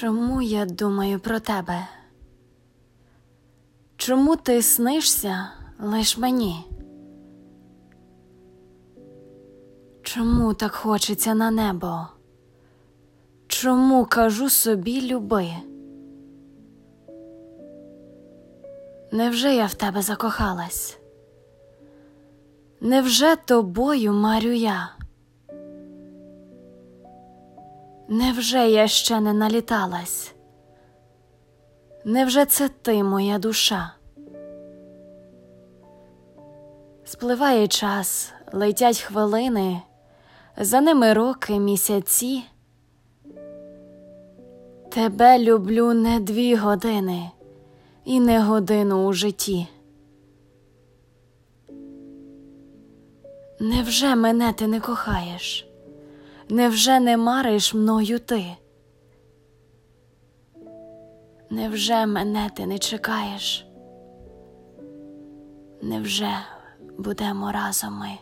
[0.00, 1.88] Чому я думаю про тебе?
[3.96, 6.64] Чому ти снишся лиш мені?
[10.02, 12.06] Чому так хочеться на небо?
[13.46, 15.48] Чому кажу собі люби?
[19.12, 20.98] Невже я в тебе закохалась?
[22.80, 24.95] Невже тобою марю я?
[28.08, 30.34] Невже я ще не наліталась?
[32.04, 33.92] Невже це ти моя душа?
[37.04, 39.82] Спливає час, летять хвилини,
[40.56, 42.42] за ними роки, місяці.
[44.90, 47.30] Тебе люблю не дві години
[48.04, 49.66] і не годину у житті.
[53.60, 55.68] Невже мене ти не кохаєш?
[56.48, 58.56] Невже не мариш мною ти?
[61.50, 63.66] Невже мене ти не чекаєш?
[65.82, 66.30] Невже
[66.98, 68.18] будемо разом ми?